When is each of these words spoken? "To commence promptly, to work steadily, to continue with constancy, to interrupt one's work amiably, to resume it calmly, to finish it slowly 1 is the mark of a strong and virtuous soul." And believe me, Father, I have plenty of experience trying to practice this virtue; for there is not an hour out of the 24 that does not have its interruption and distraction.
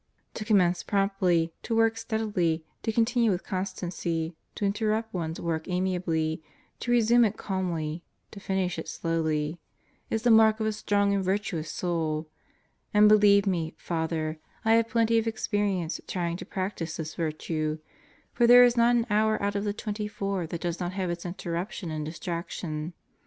"To 0.33 0.43
commence 0.45 0.81
promptly, 0.81 1.53
to 1.61 1.75
work 1.75 1.95
steadily, 1.95 2.65
to 2.81 2.91
continue 2.91 3.29
with 3.29 3.43
constancy, 3.45 4.35
to 4.55 4.65
interrupt 4.65 5.13
one's 5.13 5.39
work 5.39 5.67
amiably, 5.67 6.41
to 6.79 6.89
resume 6.89 7.23
it 7.23 7.37
calmly, 7.37 8.01
to 8.31 8.39
finish 8.39 8.79
it 8.79 8.87
slowly 8.87 9.59
1 10.07 10.07
is 10.15 10.23
the 10.23 10.31
mark 10.31 10.59
of 10.59 10.65
a 10.65 10.71
strong 10.73 11.13
and 11.13 11.23
virtuous 11.23 11.69
soul." 11.69 12.27
And 12.91 13.07
believe 13.07 13.45
me, 13.45 13.75
Father, 13.77 14.39
I 14.65 14.73
have 14.73 14.89
plenty 14.89 15.19
of 15.19 15.27
experience 15.27 16.01
trying 16.07 16.35
to 16.37 16.47
practice 16.47 16.97
this 16.97 17.13
virtue; 17.13 17.77
for 18.33 18.47
there 18.47 18.63
is 18.63 18.75
not 18.75 18.95
an 18.95 19.05
hour 19.11 19.39
out 19.39 19.53
of 19.55 19.65
the 19.65 19.71
24 19.71 20.47
that 20.47 20.61
does 20.61 20.79
not 20.79 20.93
have 20.93 21.11
its 21.11 21.27
interruption 21.27 21.91
and 21.91 22.03
distraction. 22.03 22.93